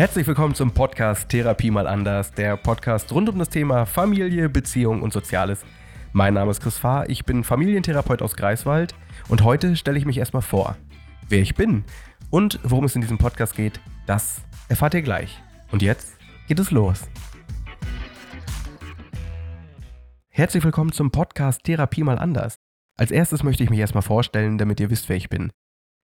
Herzlich 0.00 0.26
willkommen 0.26 0.54
zum 0.54 0.70
Podcast 0.70 1.28
Therapie 1.28 1.70
mal 1.70 1.86
anders, 1.86 2.32
der 2.32 2.56
Podcast 2.56 3.12
rund 3.12 3.28
um 3.28 3.38
das 3.38 3.50
Thema 3.50 3.84
Familie, 3.84 4.48
Beziehung 4.48 5.02
und 5.02 5.12
Soziales. 5.12 5.62
Mein 6.14 6.32
Name 6.32 6.50
ist 6.50 6.62
Chris 6.62 6.78
Fahr, 6.78 7.10
ich 7.10 7.26
bin 7.26 7.44
Familientherapeut 7.44 8.22
aus 8.22 8.34
Greifswald 8.34 8.94
und 9.28 9.44
heute 9.44 9.76
stelle 9.76 9.98
ich 9.98 10.06
mich 10.06 10.16
erstmal 10.16 10.40
vor. 10.40 10.78
Wer 11.28 11.40
ich 11.40 11.54
bin 11.54 11.84
und 12.30 12.60
worum 12.62 12.86
es 12.86 12.94
in 12.94 13.02
diesem 13.02 13.18
Podcast 13.18 13.54
geht, 13.54 13.78
das 14.06 14.40
erfahrt 14.70 14.94
ihr 14.94 15.02
gleich. 15.02 15.38
Und 15.70 15.82
jetzt 15.82 16.16
geht 16.48 16.60
es 16.60 16.70
los. 16.70 17.06
Herzlich 20.30 20.64
willkommen 20.64 20.92
zum 20.92 21.10
Podcast 21.10 21.64
Therapie 21.64 22.04
mal 22.04 22.18
anders. 22.18 22.56
Als 22.96 23.10
erstes 23.10 23.42
möchte 23.42 23.64
ich 23.64 23.68
mich 23.68 23.80
erstmal 23.80 24.00
vorstellen, 24.00 24.56
damit 24.56 24.80
ihr 24.80 24.88
wisst, 24.88 25.10
wer 25.10 25.16
ich 25.18 25.28
bin. 25.28 25.50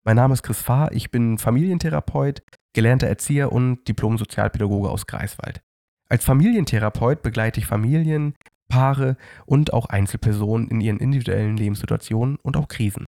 Mein 0.05 0.17
Name 0.17 0.33
ist 0.33 0.43
Chris 0.43 0.63
Fahr, 0.63 0.93
ich 0.93 1.11
bin 1.11 1.37
Familientherapeut, 1.37 2.43
gelernter 2.73 3.07
Erzieher 3.07 3.53
und 3.53 3.87
Diplom-Sozialpädagoge 3.87 4.89
aus 4.89 5.07
Greifswald. 5.07 5.61
Als 6.09 6.25
Familientherapeut 6.25 7.23
begleite 7.23 7.61
ich 7.61 7.67
Familien, 7.67 8.35
Paare 8.71 9.19
und 9.45 9.75
auch 9.75 9.87
Einzelpersonen 9.87 10.69
in 10.69 10.81
ihren 10.81 11.01
individuellen 11.01 11.57
Lebenssituationen 11.57 12.39
und 12.43 12.57
auch 12.57 12.69
Krisen. 12.69 13.05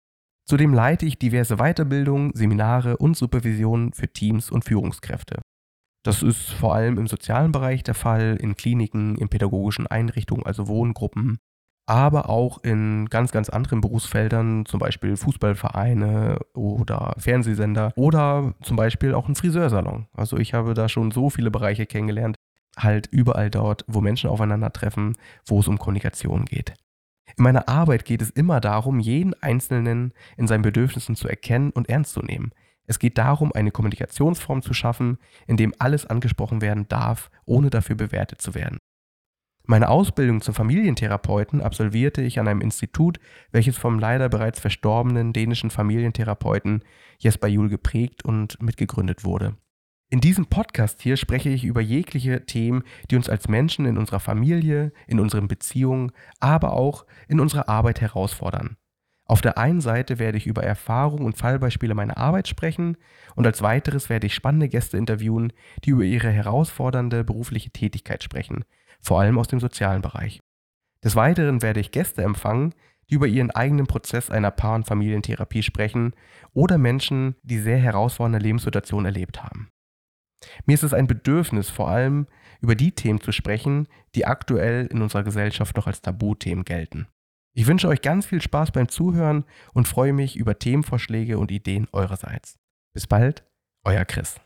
Zudem 0.49 0.73
leite 0.73 1.07
ich 1.07 1.19
diverse 1.19 1.57
Weiterbildungen, 1.57 2.31
Seminare 2.35 2.99
und 2.99 3.17
Supervisionen 3.17 3.93
für 3.93 4.07
Teams 4.07 4.51
und 4.53 4.65
Führungskräfte. 4.65 5.41
Das 6.05 6.23
ist 6.23 6.53
vor 6.53 6.77
allem 6.77 6.99
im 6.99 7.09
sozialen 7.09 7.51
Bereich 7.51 7.83
der 7.83 7.95
Fall, 7.95 8.37
in 8.41 8.55
Kliniken, 8.55 9.17
in 9.17 9.29
pädagogischen 9.29 9.89
Einrichtungen, 9.89 10.47
also 10.47 10.69
Wohngruppen, 10.69 11.39
aber 11.87 12.29
auch 12.29 12.59
in 12.65 13.07
ganz, 13.07 13.31
ganz 13.31 13.49
anderen 13.49 13.81
Berufsfeldern, 13.81 14.67
zum 14.67 14.81
Beispiel 14.81 15.17
Fußballvereine 15.17 16.41
oder 16.53 17.15
Fernsehsender 17.19 17.93
oder 17.97 18.55
zum 18.63 18.77
Beispiel 18.77 19.15
auch 19.15 19.29
ein 19.29 19.37
Friseursalon. 19.37 20.07
Also 20.13 20.37
ich 20.37 20.53
habe 20.53 20.75
da 20.75 20.89
schon 20.89 21.13
so 21.13 21.31
viele 21.31 21.51
Bereiche 21.51 21.87
kennengelernt, 21.87 22.37
halt 22.77 23.07
überall 23.07 23.51
dort, 23.51 23.85
wo 23.87 24.01
Menschen 24.01 24.29
aufeinandertreffen, 24.29 25.17
wo 25.47 25.61
es 25.61 25.69
um 25.69 25.79
Kommunikation 25.79 26.45
geht. 26.45 26.75
In 27.37 27.45
meiner 27.45 27.69
Arbeit 27.69 28.05
geht 28.05 28.23
es 28.23 28.31
immer 28.31 28.61
darum, 28.61 28.99
jeden 28.99 29.35
Einzelnen 29.43 30.13
in 30.37 30.47
seinen 30.47 30.63
Bedürfnissen 30.63 31.17
zu 31.17 31.29
erkennen 31.29 31.71
und 31.71 31.89
ernst 31.89 32.13
zu 32.13 32.21
nehmen. 32.21 32.51
Es 32.87 32.99
geht 32.99 33.19
darum, 33.19 33.53
eine 33.53 33.73
Kommunikationsform 33.73 34.63
zu 34.63 34.73
schaffen, 34.73 35.19
in 35.47 35.57
dem 35.57 35.75
alles 35.79 36.07
angesprochen 36.07 36.61
werden 36.63 36.87
darf, 36.89 37.31
ohne 37.45 37.71
dafür 37.71 37.97
bewertet 37.97 38.41
zu 38.41 38.55
werden. 38.55 38.79
Meine 39.69 39.89
Ausbildung 39.89 40.43
zum 40.43 40.55
Familientherapeuten 40.55 41.61
absolvierte 41.61 42.23
ich 42.23 42.39
an 42.39 42.47
einem 42.47 42.61
Institut, 42.61 43.19
welches 43.51 43.77
vom 43.77 43.99
leider 43.99 44.29
bereits 44.29 44.61
verstorbenen 44.61 45.33
dänischen 45.33 45.71
Familientherapeuten 45.71 46.85
Jesper 47.19 47.49
Juhl 47.49 47.69
geprägt 47.69 48.25
und 48.25 48.63
mitgegründet 48.63 49.25
wurde. 49.25 49.57
In 50.09 50.21
diesem 50.21 50.47
Podcast 50.47 51.03
hier 51.03 51.17
spreche 51.17 51.49
ich 51.49 51.65
über 51.65 51.81
jegliche 51.81 52.47
Themen, 52.47 52.85
die 53.11 53.17
uns 53.17 53.29
als 53.29 53.49
Menschen 53.49 53.87
in 53.87 53.99
unserer 53.99 54.21
Familie, 54.21 54.93
in 55.09 55.19
unseren 55.19 55.49
Beziehungen, 55.49 56.13
aber 56.39 56.73
auch 56.75 57.05
in 57.27 57.41
unserer 57.41 57.69
Arbeit 57.69 58.01
herausfordern. 58.01 58.77
Auf 59.25 59.41
der 59.41 59.59
einen 59.59 59.81
Seite 59.81 60.21
werde 60.21 60.39
ich 60.39 60.47
über 60.47 60.63
Erfahrungen 60.63 61.25
und 61.25 61.37
Fallbeispiele 61.37 61.97
meiner 61.97 62.17
Arbeit 62.17 62.47
sprechen 62.47 62.97
und 63.35 63.45
als 63.45 63.61
weiteres 63.63 64.09
werde 64.09 64.29
ich 64.29 64.35
spannende 64.35 64.69
Gäste 64.69 64.97
interviewen, 64.97 65.53
die 65.85 65.91
über 65.91 66.05
ihre 66.05 66.31
herausfordernde 66.31 67.25
berufliche 67.25 67.71
Tätigkeit 67.71 68.23
sprechen, 68.23 68.65
vor 69.01 69.21
allem 69.21 69.39
aus 69.39 69.49
dem 69.49 69.61
sozialen 69.61 70.03
Bereich. 70.03 70.41
Des 71.05 71.17
Weiteren 71.17 71.63
werde 71.63 71.81
ich 71.81 71.93
Gäste 71.93 72.23
empfangen, 72.23 72.75
die 73.09 73.15
über 73.15 73.27
ihren 73.27 73.51
eigenen 73.51 73.87
Prozess 73.87 74.31
einer 74.31 74.51
Paar- 74.51 74.75
und 74.75 74.87
Familientherapie 74.87 75.63
sprechen 75.63 76.15
oder 76.53 76.79
Menschen, 76.79 77.37
die 77.43 77.59
sehr 77.59 77.79
herausfordernde 77.79 78.39
Lebenssituationen 78.39 79.07
erlebt 79.07 79.43
haben. 79.43 79.71
Mir 80.65 80.75
ist 80.75 80.83
es 80.83 80.95
ein 80.95 81.07
Bedürfnis, 81.07 81.71
vor 81.71 81.89
allem 81.89 82.27
über 82.61 82.75
die 82.75 82.93
Themen 82.93 83.21
zu 83.21 83.33
sprechen, 83.33 83.87
die 84.15 84.27
aktuell 84.27 84.87
in 84.87 85.03
unserer 85.03 85.23
Gesellschaft 85.23 85.77
noch 85.77 85.87
als 85.87 86.03
Tabuthemen 86.03 86.65
gelten. 86.65 87.07
Ich 87.55 87.67
wünsche 87.67 87.89
euch 87.89 88.03
ganz 88.03 88.27
viel 88.27 88.43
Spaß 88.43 88.73
beim 88.73 88.89
Zuhören 88.89 89.45
und 89.73 89.89
freue 89.89 90.13
mich 90.13 90.37
über 90.37 90.59
Themenvorschläge 90.59 91.39
und 91.39 91.51
Ideen 91.51 91.89
eurerseits. 91.93 92.59
Bis 92.93 93.07
bald, 93.07 93.45
euer 93.85 94.05
Chris. 94.05 94.41